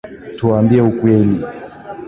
[0.37, 1.37] Tuambie ukweli